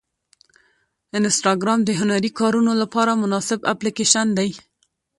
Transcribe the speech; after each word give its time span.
انسټاګرام 1.17 1.79
د 1.83 1.89
هنري 1.99 2.31
کارونو 2.39 2.71
لپاره 2.81 3.19
مناسب 3.23 3.59
اپلیکیشن 3.73 4.27
دی. 4.37 4.49